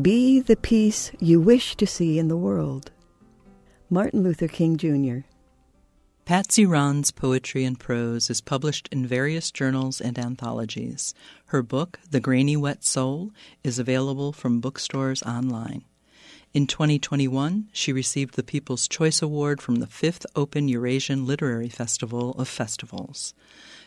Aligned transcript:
Be 0.00 0.40
the 0.40 0.56
peace 0.56 1.12
you 1.20 1.40
wish 1.40 1.76
to 1.76 1.86
see 1.86 2.18
in 2.18 2.28
the 2.28 2.36
world. 2.36 2.90
Martin 3.90 4.22
Luther 4.22 4.48
King 4.48 4.78
Jr. 4.78 5.26
Patsy 6.24 6.64
Rahn's 6.64 7.10
poetry 7.10 7.64
and 7.64 7.78
prose 7.78 8.30
is 8.30 8.40
published 8.40 8.88
in 8.92 9.06
various 9.06 9.50
journals 9.50 10.00
and 10.00 10.18
anthologies. 10.18 11.12
Her 11.46 11.62
book, 11.62 11.98
The 12.08 12.20
Grainy 12.20 12.56
Wet 12.56 12.82
Soul, 12.82 13.32
is 13.62 13.78
available 13.78 14.32
from 14.32 14.60
bookstores 14.60 15.22
online. 15.24 15.84
In 16.52 16.66
2021, 16.66 17.68
she 17.70 17.92
received 17.92 18.34
the 18.34 18.42
People's 18.42 18.88
Choice 18.88 19.22
Award 19.22 19.62
from 19.62 19.76
the 19.76 19.86
5th 19.86 20.26
Open 20.34 20.66
Eurasian 20.66 21.24
Literary 21.24 21.68
Festival 21.68 22.32
of 22.32 22.48
Festivals. 22.48 23.34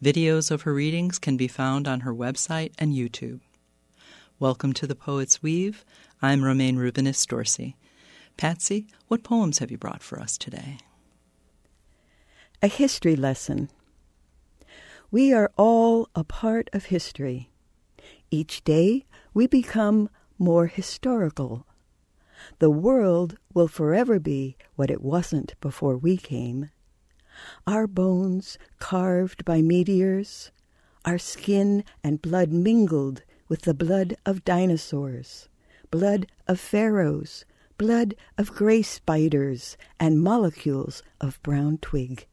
Videos 0.00 0.52
of 0.52 0.62
her 0.62 0.72
readings 0.72 1.18
can 1.18 1.36
be 1.36 1.48
found 1.48 1.88
on 1.88 2.00
her 2.00 2.14
website 2.14 2.70
and 2.78 2.92
YouTube. 2.94 3.40
Welcome 4.38 4.72
to 4.74 4.86
the 4.86 4.94
Poet's 4.94 5.42
Weave. 5.42 5.84
I'm 6.22 6.44
Romaine 6.44 6.76
Rubinis 6.76 7.26
Dorsey. 7.26 7.74
Patsy, 8.36 8.86
what 9.08 9.24
poems 9.24 9.58
have 9.58 9.72
you 9.72 9.76
brought 9.76 10.04
for 10.04 10.20
us 10.20 10.38
today? 10.38 10.78
A 12.62 12.68
history 12.68 13.16
lesson. 13.16 13.68
We 15.10 15.32
are 15.32 15.50
all 15.56 16.08
a 16.14 16.22
part 16.22 16.70
of 16.72 16.84
history. 16.84 17.50
Each 18.30 18.62
day 18.62 19.06
we 19.32 19.48
become 19.48 20.08
more 20.38 20.68
historical. 20.68 21.66
The 22.58 22.70
world 22.70 23.36
will 23.52 23.68
forever 23.68 24.18
be 24.18 24.56
what 24.76 24.90
it 24.90 25.02
wasn't 25.02 25.54
before 25.60 25.96
we 25.96 26.16
came. 26.16 26.70
Our 27.66 27.86
bones 27.86 28.58
carved 28.78 29.44
by 29.44 29.60
meteors, 29.60 30.50
our 31.04 31.18
skin 31.18 31.84
and 32.02 32.22
blood 32.22 32.50
mingled 32.50 33.22
with 33.48 33.62
the 33.62 33.74
blood 33.74 34.16
of 34.24 34.44
dinosaurs, 34.44 35.48
blood 35.90 36.26
of 36.46 36.60
pharaohs, 36.60 37.44
blood 37.76 38.14
of 38.38 38.52
gray 38.52 38.82
spiders, 38.82 39.76
and 39.98 40.22
molecules 40.22 41.02
of 41.20 41.42
brown 41.42 41.78
twig. 41.78 42.26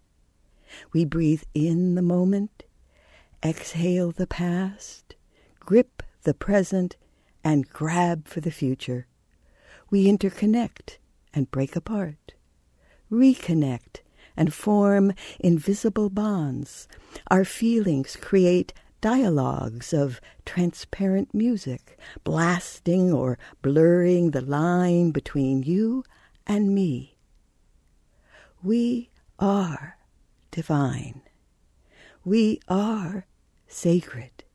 We 0.94 1.04
breathe 1.04 1.44
in 1.54 1.96
the 1.96 2.02
moment, 2.02 2.64
exhale 3.44 4.12
the 4.12 4.28
past, 4.28 5.16
grip 5.60 6.04
the 6.24 6.34
present, 6.34 6.96
and 7.44 7.68
grab 7.68 8.28
for 8.28 8.40
the 8.40 8.52
future. 8.52 9.08
We 9.92 10.08
interconnect 10.08 10.98
and 11.34 11.52
break 11.52 11.76
apart, 11.76 12.34
reconnect 13.12 14.00
and 14.38 14.54
form 14.54 15.14
invisible 15.38 16.10
bonds. 16.10 16.88
Our 17.30 17.44
feelings 17.44 18.16
create 18.16 18.74
dialogues 19.02 19.92
of 19.92 20.22
transparent 20.46 21.34
music, 21.34 22.00
blasting 22.24 23.12
or 23.12 23.38
blurring 23.62 24.32
the 24.32 24.42
line 24.42 25.12
between 25.12 25.62
you 25.64 26.06
and 26.48 26.74
me. 26.74 27.18
We 28.64 29.10
are 29.40 29.98
divine. 30.52 31.22
We 32.24 32.62
are 32.70 33.26
sacred. 33.68 34.46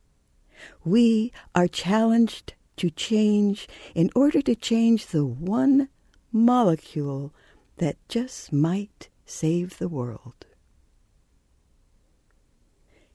We 0.82 1.30
are 1.54 1.68
challenged 1.68 2.54
to 2.76 2.90
change 2.90 3.68
in 3.94 4.10
order 4.14 4.40
to 4.42 4.54
change 4.54 5.06
the 5.06 5.24
one 5.24 5.88
molecule 6.32 7.32
that 7.78 7.96
just 8.08 8.52
might 8.52 9.08
save 9.24 9.78
the 9.78 9.88
world. 9.88 10.46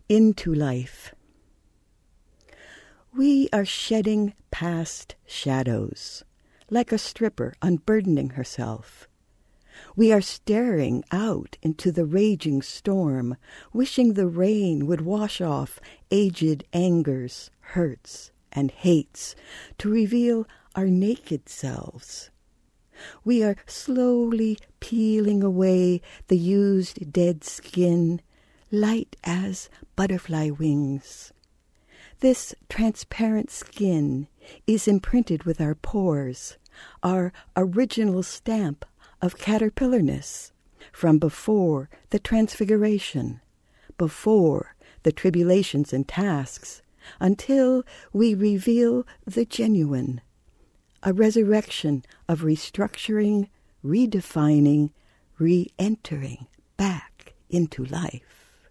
Into 0.09 0.53
life. 0.53 1.13
We 3.15 3.49
are 3.51 3.65
shedding 3.65 4.33
past 4.51 5.15
shadows, 5.25 6.23
like 6.69 6.91
a 6.91 6.97
stripper 6.97 7.53
unburdening 7.61 8.31
herself. 8.31 9.07
We 9.95 10.11
are 10.11 10.21
staring 10.21 11.03
out 11.11 11.57
into 11.61 11.91
the 11.91 12.05
raging 12.05 12.61
storm, 12.61 13.37
wishing 13.73 14.13
the 14.13 14.27
rain 14.27 14.85
would 14.87 15.01
wash 15.01 15.41
off 15.41 15.79
aged 16.09 16.63
angers, 16.73 17.51
hurts, 17.59 18.31
and 18.51 18.71
hates 18.71 19.35
to 19.77 19.89
reveal 19.89 20.47
our 20.75 20.87
naked 20.87 21.49
selves. 21.49 22.29
We 23.23 23.43
are 23.43 23.55
slowly 23.65 24.57
peeling 24.79 25.43
away 25.43 26.01
the 26.27 26.37
used 26.37 27.11
dead 27.11 27.43
skin, 27.43 28.21
light 28.71 29.15
as 29.23 29.69
butterfly 29.95 30.49
wings. 30.49 31.33
This 32.19 32.53
transparent 32.69 33.49
skin 33.49 34.27
is 34.67 34.87
imprinted 34.87 35.43
with 35.43 35.59
our 35.59 35.75
pores, 35.75 36.57
our 37.01 37.33
original 37.57 38.21
stamp 38.23 38.85
of 39.21 39.37
caterpillarness 39.37 40.51
from 40.91 41.17
before 41.17 41.89
the 42.11 42.19
transfiguration, 42.19 43.41
before 43.97 44.75
the 45.03 45.11
tribulations 45.11 45.93
and 45.93 46.07
tasks, 46.07 46.81
until 47.19 47.83
we 48.13 48.33
reveal 48.33 49.05
the 49.25 49.45
genuine, 49.45 50.21
a 51.03 51.13
resurrection 51.13 52.03
of 52.27 52.41
restructuring, 52.41 53.49
redefining, 53.83 54.91
re 55.37 55.67
entering 55.79 56.47
back 56.77 57.33
into 57.49 57.83
life. 57.85 58.69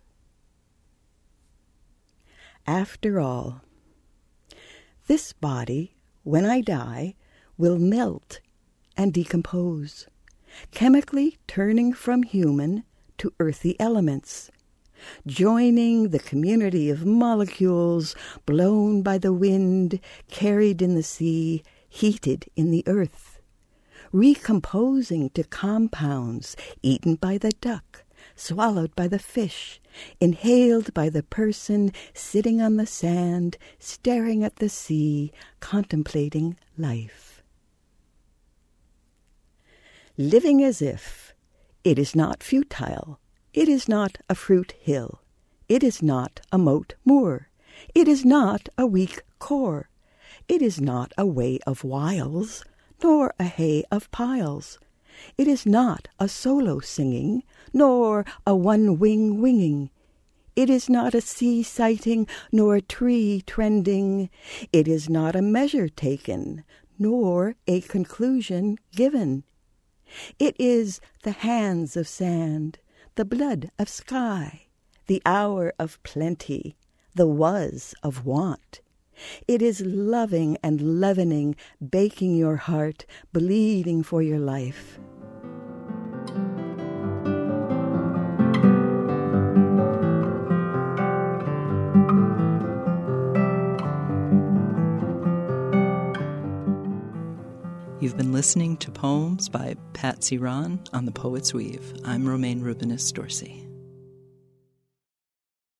After 2.66 3.18
all, 3.18 3.62
this 5.06 5.32
body, 5.32 5.96
when 6.22 6.44
I 6.44 6.60
die, 6.60 7.14
will 7.58 7.78
melt 7.78 8.40
and 8.96 9.12
decompose, 9.12 10.06
chemically 10.70 11.38
turning 11.46 11.92
from 11.92 12.22
human 12.22 12.84
to 13.18 13.32
earthy 13.40 13.78
elements, 13.80 14.50
joining 15.26 16.08
the 16.10 16.18
community 16.18 16.90
of 16.90 17.06
molecules 17.06 18.14
blown 18.46 19.02
by 19.02 19.18
the 19.18 19.32
wind, 19.32 20.00
carried 20.28 20.82
in 20.82 20.94
the 20.94 21.02
sea, 21.02 21.62
heated 21.88 22.46
in 22.56 22.70
the 22.70 22.84
earth, 22.86 23.40
recomposing 24.12 25.30
to 25.30 25.44
compounds 25.44 26.56
eaten 26.82 27.14
by 27.14 27.38
the 27.38 27.52
duck, 27.60 28.04
swallowed 28.34 28.94
by 28.96 29.06
the 29.06 29.18
fish, 29.18 29.80
inhaled 30.20 30.92
by 30.94 31.08
the 31.08 31.22
person 31.22 31.92
sitting 32.14 32.60
on 32.60 32.76
the 32.76 32.86
sand, 32.86 33.56
staring 33.78 34.42
at 34.42 34.56
the 34.56 34.68
sea, 34.68 35.32
contemplating 35.60 36.56
life. 36.78 37.42
Living 40.16 40.62
as 40.62 40.82
if 40.82 41.34
it 41.84 41.98
is 41.98 42.14
not 42.14 42.42
futile, 42.42 43.19
it 43.52 43.68
is 43.68 43.88
not 43.88 44.18
a 44.28 44.34
fruit 44.34 44.72
hill, 44.80 45.20
it 45.68 45.82
is 45.82 46.02
not 46.02 46.40
a 46.52 46.58
moat 46.58 46.94
moor, 47.04 47.48
it 47.94 48.08
is 48.08 48.24
not 48.24 48.68
a 48.76 48.86
weak 48.86 49.22
core, 49.38 49.88
it 50.48 50.62
is 50.62 50.80
not 50.80 51.12
a 51.16 51.26
way 51.26 51.58
of 51.66 51.84
wiles, 51.84 52.64
nor 53.02 53.34
a 53.38 53.44
hay 53.44 53.84
of 53.90 54.10
piles 54.10 54.78
it 55.36 55.46
is 55.46 55.66
not 55.66 56.08
a 56.18 56.28
solo 56.28 56.80
singing, 56.80 57.42
nor 57.72 58.24
a 58.46 58.54
one 58.54 58.98
wing 58.98 59.40
winging. 59.40 59.90
It 60.56 60.70
is 60.70 60.88
not 60.88 61.14
a 61.14 61.20
sea 61.20 61.62
sighting, 61.62 62.26
nor 62.50 62.76
a 62.76 62.80
tree 62.80 63.42
trending. 63.46 64.30
It 64.72 64.88
is 64.88 65.08
not 65.08 65.36
a 65.36 65.42
measure 65.42 65.88
taken, 65.88 66.64
nor 66.98 67.56
a 67.66 67.80
conclusion 67.82 68.78
given. 68.92 69.44
It 70.38 70.56
is 70.58 71.00
the 71.22 71.32
hands 71.32 71.96
of 71.96 72.08
sand, 72.08 72.78
the 73.16 73.24
blood 73.24 73.70
of 73.78 73.88
sky, 73.88 74.66
the 75.06 75.20
hour 75.26 75.72
of 75.78 76.02
plenty, 76.02 76.76
the 77.14 77.26
was 77.26 77.94
of 78.02 78.24
want. 78.24 78.80
It 79.46 79.60
is 79.60 79.80
loving 79.80 80.56
and 80.62 81.00
leavening, 81.00 81.56
baking 81.86 82.36
your 82.36 82.56
heart, 82.56 83.04
bleeding 83.32 84.02
for 84.02 84.22
your 84.22 84.38
life. 84.38 84.98
You've 98.00 98.16
been 98.16 98.32
listening 98.32 98.78
to 98.78 98.90
poems 98.90 99.50
by 99.50 99.76
Patsy 99.92 100.38
Rahn 100.38 100.82
on 100.94 101.04
the 101.04 101.12
Poet's 101.12 101.52
Weave. 101.52 101.92
I'm 102.02 102.26
Romaine 102.26 102.62
Rubinis 102.62 103.12
Dorsey. 103.12 103.69